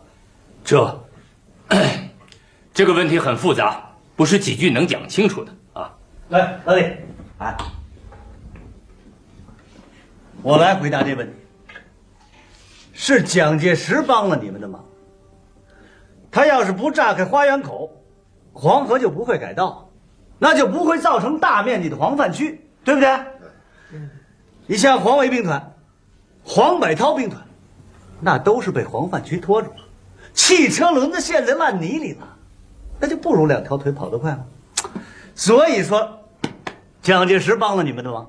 [0.63, 1.03] 这
[2.73, 5.93] 这个问题很复杂，不是几句能讲清楚的啊。
[6.29, 6.85] 来，老李，
[7.39, 7.57] 哎，
[10.41, 11.33] 我来回答这问题。
[12.93, 14.81] 是蒋介石帮了你们的忙。
[16.31, 17.91] 他要是不炸开花园口，
[18.53, 19.90] 黄河就不会改道，
[20.43, 23.19] 那就不会造成大面积的黄泛区，对不对？
[24.65, 25.73] 你像黄维兵团、
[26.43, 27.39] 黄百韬兵团，
[28.19, 29.75] 那都是被黄泛区拖住了，
[30.33, 32.27] 汽车轮子陷在烂泥里了，
[32.99, 34.43] 那就不如两条腿跑得快吗？
[35.35, 36.09] 所以说，
[37.03, 38.27] 蒋介石帮了你们的忙。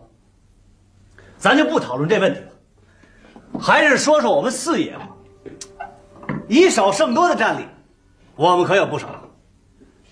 [1.38, 3.58] 咱就不讨论这问题了。
[3.58, 5.08] 还是说说我们四爷吧。
[6.46, 7.64] 以少胜多的战力，
[8.36, 9.08] 我们可有不少。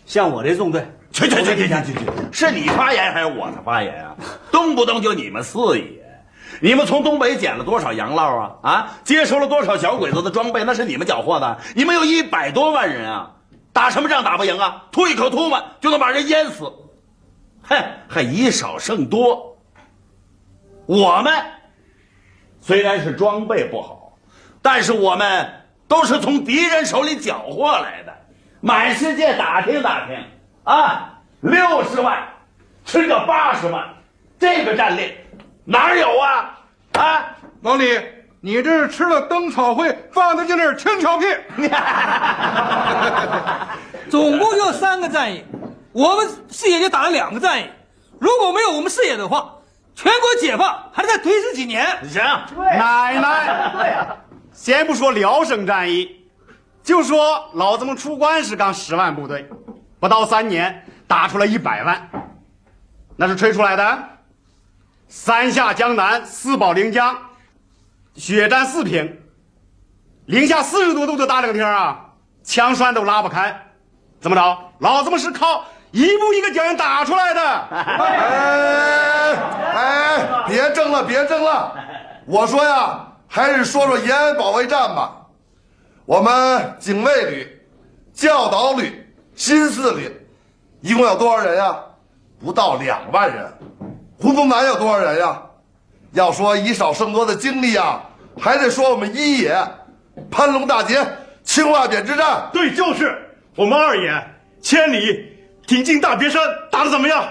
[0.06, 0.90] 像我这纵队，
[1.28, 4.14] 去去去去去去，是你发言还是我的发言啊？
[4.50, 5.84] 动不动就你们四爷，
[6.60, 8.56] 你们从东北捡了多少洋烙啊？
[8.62, 10.64] 啊，接收了多少小鬼子的装备？
[10.64, 11.58] 那是你们缴获的。
[11.74, 13.32] 你们有一百多万人啊，
[13.72, 14.84] 打什么仗打不赢啊？
[14.92, 16.72] 吐一口唾沫就能把人淹死，
[17.62, 17.76] 哼，
[18.08, 19.56] 还以少胜多。
[20.86, 21.32] 我们。
[22.62, 24.18] 虽然是装备不好，
[24.60, 25.50] 但是我们
[25.88, 28.12] 都是从敌人手里缴获来的。
[28.60, 30.22] 满世界打听打听，
[30.64, 31.09] 啊，
[31.40, 32.22] 六十万
[32.84, 33.84] 吃个八十万，
[34.38, 35.14] 这个战力
[35.64, 36.58] 哪儿有啊？
[36.92, 37.98] 啊，老李，
[38.40, 41.26] 你这是吃了灯草会放的就那儿轻巧屁。
[44.10, 45.44] 总共就三个战役，
[45.92, 47.66] 我们四野就打了两个战役。
[48.18, 49.54] 如果没有我们四野的话，
[49.94, 51.86] 全国解放还得再推迟几年。
[52.08, 52.22] 行，
[52.56, 54.16] 奶奶， 对啊，
[54.52, 56.26] 先不说辽沈战役，
[56.82, 59.48] 就说老子们出关时刚十万部队，
[60.00, 62.08] 不到三年打出来一百万，
[63.16, 63.98] 那是吹出来的。
[65.08, 67.18] 三下江南，四保临江，
[68.14, 69.20] 血战四平，
[70.26, 72.12] 零下四十多度的大冷天啊，
[72.44, 73.60] 枪栓都拉不开，
[74.20, 74.58] 怎么着？
[74.78, 77.40] 老子们是靠一步一个脚印打出来的。
[77.72, 79.34] 哎
[79.74, 81.74] 哎，别争了，别争了！
[82.24, 85.26] 我说呀，还是说说延安保卫战吧。
[86.04, 87.66] 我们警卫旅、
[88.14, 90.08] 教导旅、新四旅，
[90.80, 91.78] 一共有多少人呀？
[92.42, 93.52] 不到两万人。
[94.18, 95.42] 胡宗南有多少人呀？
[96.12, 98.00] 要说以少胜多的经历呀，
[98.38, 99.56] 还得说我们一野，
[100.30, 101.06] 潘龙大捷、
[101.44, 102.48] 青瓦匾之战。
[102.52, 103.16] 对，就是
[103.54, 104.10] 我们二野
[104.60, 105.32] 千里
[105.66, 107.24] 挺进大别山，打得怎么样？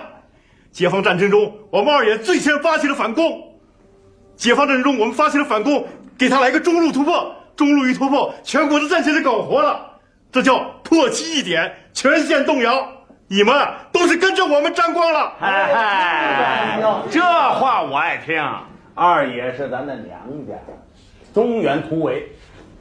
[0.72, 3.42] 解放战争中，我们二野最先发起了反攻。
[4.38, 5.86] 解放战争中，我们发起了反攻，
[6.18, 9.86] 给他来个中路突破，中路一突破，全国的战线就搞活了，
[10.32, 12.88] 这叫破七一点，全线动摇。
[13.32, 13.56] 你们
[13.92, 15.32] 都是跟着我们沾光了。
[15.40, 16.80] 哎，
[17.12, 18.44] 这话我爱听。
[18.96, 20.56] 二爷是咱的娘家，
[21.32, 22.28] 中原突围，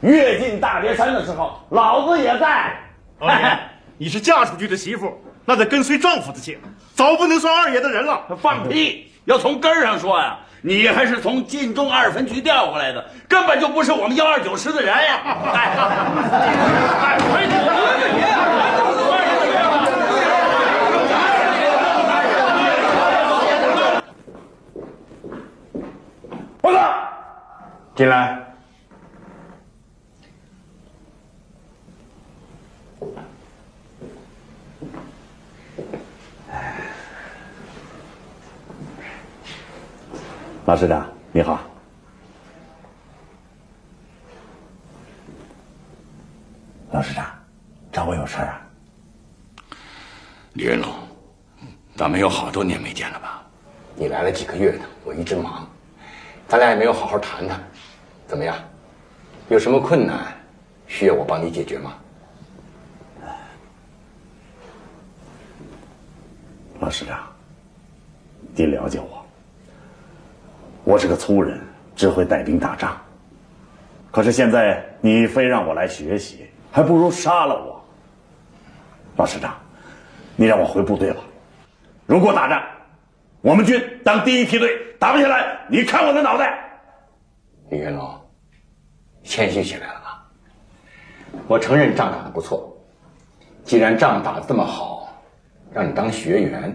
[0.00, 2.74] 跃进大别山的时候，老子也在。
[3.20, 3.58] 二爷，
[3.98, 6.58] 你是嫁出去的媳妇，那得跟随丈夫的姓，
[6.94, 8.22] 早不能算二爷的人了。
[8.40, 9.12] 放屁！
[9.26, 15.20] 要从根儿上说呀，你还是从晋中二分局调过来的，根本就不是我们幺二九师的人呀
[26.62, 26.78] 告，
[27.98, 28.38] 进来。
[40.64, 41.58] 老师长，你好。
[46.92, 47.26] 老师长，
[47.90, 48.60] 找我有事啊？
[50.52, 50.88] 李云龙，
[51.96, 53.42] 咱们有好多年没见了吧？
[53.96, 55.68] 你来了几个月呢，我一直忙，
[56.46, 57.60] 咱俩也没有好好谈谈。
[58.28, 58.54] 怎么样？
[59.48, 60.26] 有什么困难
[60.86, 61.94] 需要我帮你解决吗？
[66.78, 67.18] 老师长，
[68.54, 69.26] 你了解我，
[70.84, 71.58] 我是个粗人，
[71.96, 72.96] 只会带兵打仗。
[74.10, 77.82] 可是现在你非让我来学习，还不如杀了我。
[79.16, 79.56] 老师长，
[80.36, 81.22] 你让我回部队吧。
[82.04, 82.62] 如果打仗，
[83.40, 86.64] 我们军当第一梯队，打不下来，你看我的脑袋。
[87.70, 88.17] 李云龙，
[89.28, 90.26] 谦虚起来了吧？
[91.46, 92.74] 我承认仗打得不错，
[93.62, 95.12] 既然仗打得这么好，
[95.70, 96.74] 让你当学员，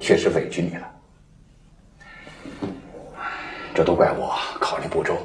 [0.00, 0.90] 确实委屈你了。
[3.74, 5.18] 这都怪我考虑不周，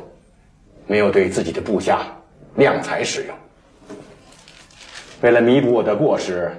[0.88, 2.06] 没有对自己的部下
[2.56, 3.36] 量才使用。
[5.22, 6.52] 为了弥补我的过失，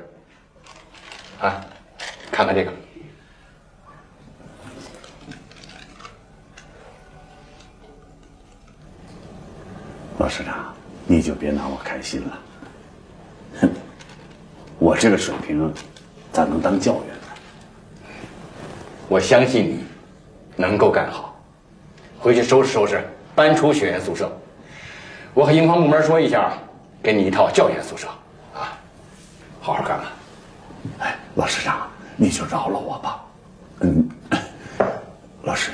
[1.38, 1.62] 啊，
[2.31, 2.72] 看看这个。
[10.18, 10.72] 老师长，
[11.07, 12.38] 你就别拿我开心了。
[13.61, 13.70] 哼，
[14.79, 15.72] 我这个水平，
[16.33, 18.12] 咋能当教员呢？
[19.09, 19.85] 我相信你
[20.57, 21.35] 能够干好，
[22.18, 23.03] 回去收拾收拾，
[23.35, 24.31] 搬出学员宿舍。
[25.35, 26.53] 我和营房部门说一下，
[27.03, 28.07] 给你一套教员宿舍，
[28.55, 28.79] 啊，
[29.61, 30.12] 好好干吧。
[31.01, 33.25] 哎，老师长，你就饶了我吧。
[33.81, 34.09] 嗯，
[35.42, 35.72] 老师，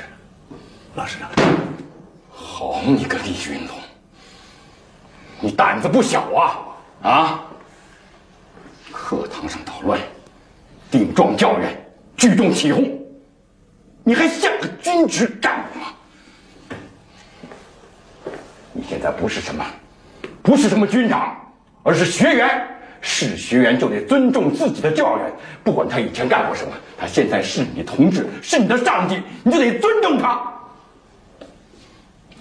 [0.95, 1.29] 老师长，
[2.31, 3.75] 好你个李云龙，
[5.41, 6.59] 你胆子不小啊！
[7.01, 7.39] 啊，
[8.91, 9.99] 课堂上捣乱，
[10.91, 11.73] 顶撞教员，
[12.17, 12.99] 聚众起哄，
[14.03, 15.87] 你还像个军职干部吗？
[18.73, 19.65] 你现在不是什么，
[20.41, 21.35] 不是什么军长，
[21.83, 22.65] 而是学员。
[23.01, 25.31] 是学员就得尊重自己的教员，
[25.63, 30.41] 不管他以前干过什么，他现在是你同志，是你的上级，你就得尊重他。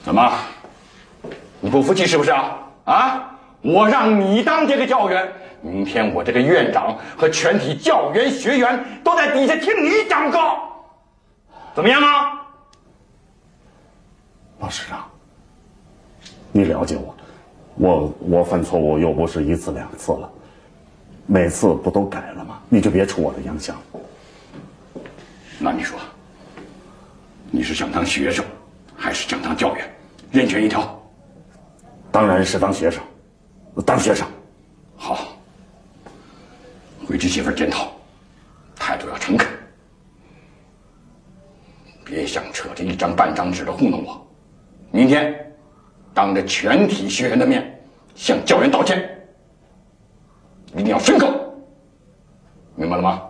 [0.03, 0.37] 怎么，
[1.61, 2.59] 你不服气是不是啊？
[2.89, 3.35] 啊！
[3.61, 5.31] 我让你当这个教员，
[5.61, 10.39] 明天我这个院长和全体教员学员都在底下听你讲课，
[11.75, 12.41] 怎么样啊？
[14.61, 15.05] 老师长，
[16.51, 17.15] 你了解我，
[17.77, 20.31] 我我犯错误又不是一次两次了。
[21.27, 22.59] 每次不都改了吗？
[22.71, 23.77] 你就别出我的洋相。
[25.59, 25.99] 那你说，
[27.51, 28.43] 你是想当学生，
[28.97, 29.85] 还是想当教员？
[30.31, 30.98] 任选一条。
[32.11, 33.03] 当然是当学生，
[33.85, 34.27] 当学生。
[34.97, 35.29] 好，
[37.07, 37.93] 回去写份检讨，
[38.75, 39.49] 态度要诚恳，
[42.05, 44.27] 别想扯着一张半张纸的糊弄我。
[44.91, 45.55] 明天，
[46.13, 47.81] 当着全体学员的面
[48.15, 49.09] 向教员道歉，
[50.75, 51.53] 一定要深刻，
[52.75, 53.23] 明白了吗？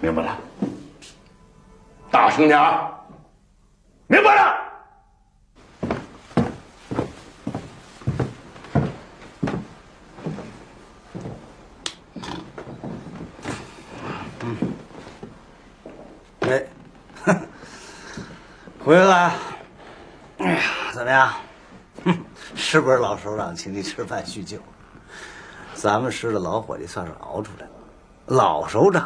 [0.00, 0.38] 明白了，
[2.10, 2.92] 大声点儿，
[4.06, 4.61] 明白了。
[18.84, 19.32] 回来。
[20.38, 20.60] 哎呀，
[20.92, 21.32] 怎么样？
[22.04, 22.18] 哼，
[22.56, 24.58] 是不是老首长请你吃饭叙旧？
[25.74, 27.72] 咱们师的老伙计算是熬出来了。
[28.26, 29.02] 老首长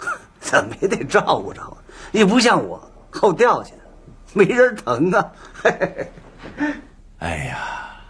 [0.00, 0.06] 嘛，
[0.38, 1.76] 怎么也得照顾照顾。
[2.12, 2.80] 你不像我
[3.10, 3.72] 后掉下，
[4.34, 5.32] 没人疼啊。
[7.20, 7.58] 哎呀，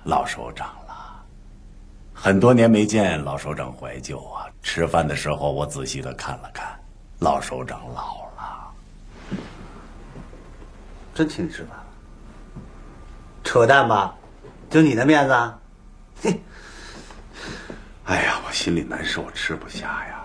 [0.04, 1.22] 老首长了，
[2.12, 4.46] 很多年没见老首长怀旧啊。
[4.62, 6.66] 吃饭的时候，我仔细的看了看，
[7.20, 8.29] 老首长老了。
[11.20, 11.84] 真请你吃饭了？
[13.44, 14.14] 扯淡吧？
[14.70, 15.52] 就你的面子？
[16.22, 16.42] 嘿，
[18.06, 20.24] 哎呀，我心里难受，吃不下呀。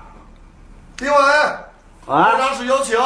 [0.95, 1.15] 丁伟，
[2.05, 2.97] 部长室有请。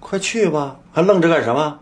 [0.00, 1.78] 快去吧，还愣着干什么？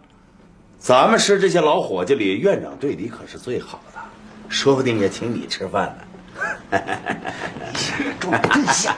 [0.78, 4.00] 咱们师这些老伙计里，院长对你可是最好的，
[4.48, 6.04] 说不定也请你吃饭呢。
[7.72, 8.94] 你想的中真像。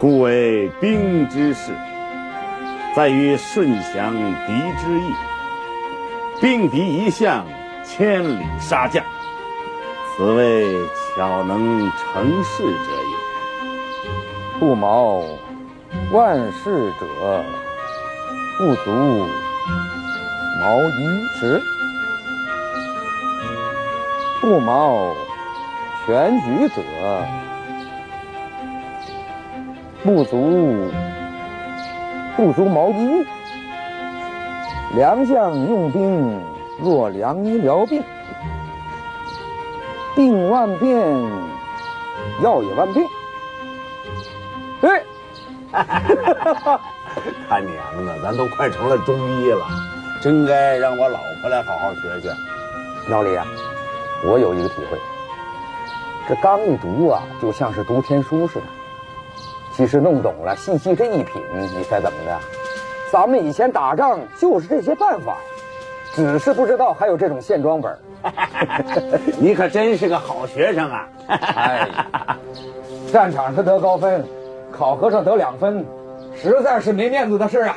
[0.00, 1.72] 故为兵之事，
[2.96, 4.14] 在于顺降
[4.46, 5.14] 敌之意。
[6.40, 7.44] 兵敌一向，
[7.84, 9.04] 千里杀将，
[10.16, 10.74] 此谓
[11.14, 12.70] 巧能成事者
[13.10, 14.58] 也。
[14.58, 15.38] 不谋
[16.12, 17.44] 万事者，
[18.56, 18.90] 不足
[20.60, 21.60] 谋一时；
[24.40, 25.14] 不谋
[26.06, 26.80] 全局者，
[30.02, 30.90] 不足
[32.36, 33.26] 不足谋一。
[34.96, 36.40] 良将用兵，
[36.80, 38.02] 若良医疗病。
[40.16, 40.98] 病万变，
[42.42, 43.06] 药也万变。
[44.80, 45.02] 哎，
[47.48, 49.64] 他娘的，咱都快成了中医了，
[50.20, 52.34] 真该让我老婆来好好学学。
[53.08, 53.46] 老李啊，
[54.24, 54.98] 我有一个体会，
[56.28, 58.64] 这刚一读啊，就像是读天书似的。
[59.80, 62.38] 其实弄懂了，细细这一品，你猜怎么的？
[63.10, 65.38] 咱们以前打仗就是这些办法，
[66.14, 67.98] 只是不知道还有这种线装本。
[69.40, 71.08] 你可真是个好学生啊！
[71.28, 71.88] 哎，
[73.10, 74.22] 战场上得高分，
[74.70, 75.82] 考核上得两分，
[76.36, 77.74] 实在是没面子的事啊。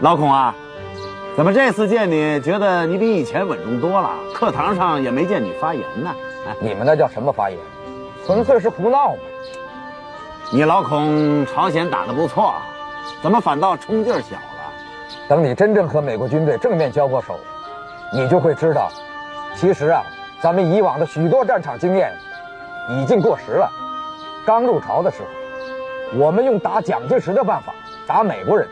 [0.00, 0.54] 老孔啊，
[1.34, 4.10] 怎么这次见你，觉得你比以前稳重多了？
[4.34, 6.14] 课堂上也没见你发言呢。
[6.60, 7.58] 你们那叫什么发言？
[8.26, 9.22] 纯粹是胡闹嘛！
[10.54, 12.52] 你老孔朝鲜打得不错，
[13.22, 14.70] 怎么反倒冲劲儿小了？
[15.26, 17.40] 等你真正和美国军队正面交过手，
[18.12, 18.90] 你就会知道，
[19.56, 20.02] 其实啊，
[20.42, 22.12] 咱们以往的许多战场经验
[22.90, 23.72] 已经过时了。
[24.44, 27.72] 刚入朝的时候，我们用打蒋介石的办法
[28.06, 28.68] 打美国人，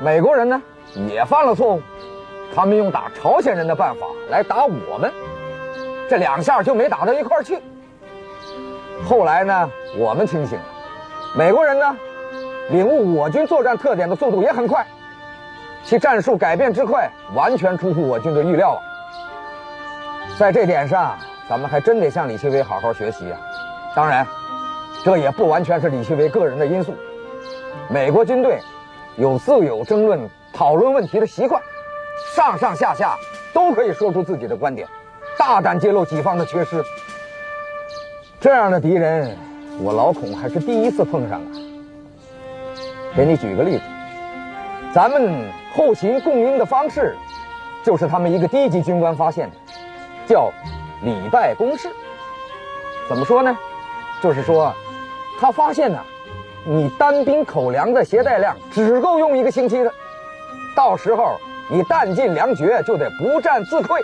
[0.00, 0.60] 美国人呢
[1.08, 1.82] 也犯了错误，
[2.52, 5.12] 他们用打朝鲜人的办法来打我们，
[6.10, 7.60] 这两下就没打到一块儿去。
[9.08, 10.64] 后来呢，我们清醒了，
[11.34, 11.96] 美国人呢，
[12.70, 14.86] 领悟我军作战特点的速度也很快，
[15.82, 18.80] 其战术改变之快，完全出乎我军的预料了。
[20.38, 21.16] 在这点上，
[21.48, 23.40] 咱们还真得向李奇微好好学习啊！
[23.96, 24.26] 当然，
[25.02, 26.94] 这也不完全是李奇微个人的因素。
[27.88, 28.58] 美国军队
[29.16, 31.62] 有自由争论、讨论问题的习惯，
[32.34, 33.16] 上上下下
[33.54, 34.86] 都可以说出自己的观点，
[35.38, 36.82] 大胆揭露己方的缺失。
[38.38, 39.36] 这样的敌人，
[39.82, 41.48] 我老孔还是第一次碰上啊！
[43.16, 43.82] 给你举个例子，
[44.94, 47.16] 咱们后勤供应的方式，
[47.82, 49.56] 就是他们一个低级军官发现的，
[50.24, 50.52] 叫
[51.02, 51.88] “礼拜公式”。
[53.10, 53.58] 怎么说呢？
[54.22, 54.72] 就是说，
[55.40, 55.98] 他发现呢，
[56.64, 59.92] 你单兵口粮的携带量只够用一个星期的，
[60.76, 61.36] 到时候
[61.68, 64.00] 你弹尽粮绝，就得不战自溃。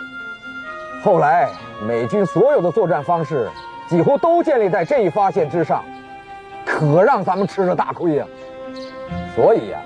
[1.05, 1.49] 后来
[1.87, 3.49] 美军所有的作战方式。
[3.89, 5.83] 几乎都建立在这一发现之上，
[6.67, 8.27] 可让咱们吃了大亏呀！
[9.35, 9.79] 所以呀，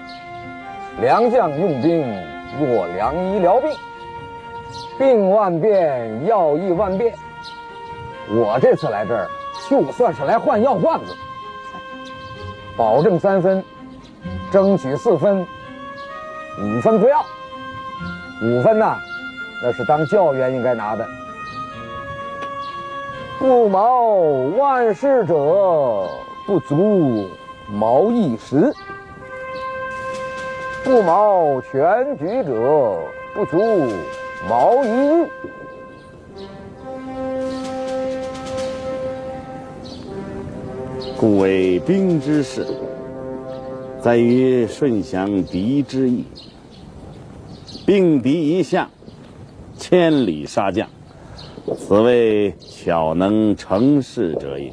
[1.01, 2.05] 良将用兵
[2.59, 3.71] 若良医疗病，
[4.99, 7.15] 病万变，药亦万变。
[8.29, 9.29] 我这次来这儿，
[9.71, 11.15] 就算是来换药罐子，
[12.77, 13.63] 保证三分，
[14.51, 15.47] 争取四分，
[16.61, 17.25] 五分不要。
[18.43, 18.97] 五分呐，
[19.63, 21.07] 那是当教员应该拿的。
[23.43, 25.35] 不谋万事者，
[26.47, 27.27] 不足
[27.69, 28.73] 谋一时；
[30.85, 33.01] 不谋全局者，
[33.35, 33.59] 不足
[34.49, 35.29] 谋一日。
[41.19, 42.65] 故为兵之事，
[44.01, 46.25] 在于顺降敌之意。
[47.85, 48.89] 并敌一向，
[49.77, 50.89] 千里杀将，
[51.77, 54.73] 此谓巧能成事者也。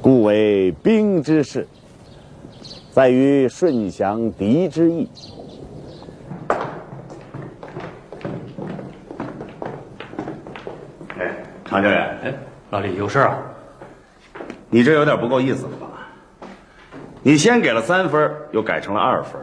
[0.00, 1.66] 故为兵之事，
[2.90, 5.08] 在于顺降敌之意。
[11.18, 12.34] 哎，常教员，哎，
[12.70, 13.38] 老李有事啊？
[14.68, 15.86] 你这有点不够意思了吧？
[17.22, 19.40] 你先给了三分，又改成了二分，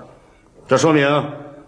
[0.68, 1.08] 这说明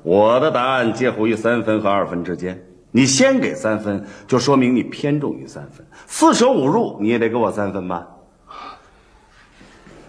[0.03, 2.59] 我的答案介乎于三分和二分之间。
[2.93, 5.85] 你先给三分，就说明你偏重于三分。
[6.07, 8.05] 四舍五入，你也得给我三分吧？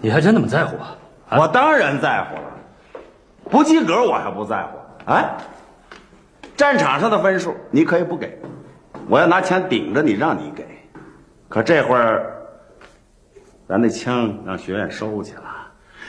[0.01, 0.97] 你还真那么在乎啊？
[1.39, 3.01] 我当然在乎了，
[3.49, 4.79] 不及格我还不在乎。
[5.05, 5.33] 哎，
[6.57, 8.37] 战场上的分数你可以不给，
[9.09, 10.67] 我要拿枪顶着你让你给。
[11.49, 12.35] 可这会儿，
[13.69, 15.45] 咱那枪让学院收去了，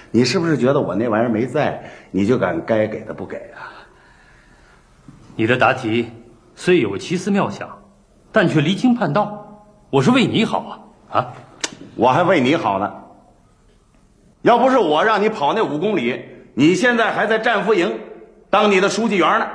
[0.10, 3.70] 你是不是觉得我那玩意儿没在，你就敢该给的不给啊？
[5.36, 6.08] 你的答题
[6.56, 7.68] 虽有奇思妙想，
[8.32, 9.40] 但却离经叛道。
[9.90, 10.60] 我是为你好
[11.10, 11.18] 啊！
[11.20, 11.34] 啊，
[11.96, 12.94] 我还为你好呢。
[14.44, 16.24] 要不是我让你跑那五公里，
[16.54, 17.92] 你现在还在战俘营
[18.50, 19.48] 当你的书记员呢。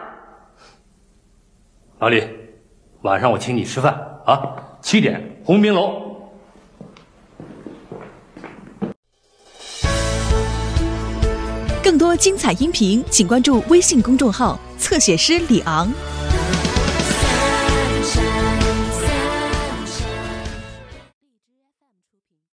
[2.00, 2.24] 老李，
[3.02, 6.08] 晚上我请你吃饭啊，七点鸿宾楼。
[11.82, 15.92] 更多精彩音频，请关注微信公众号“侧写师李昂”。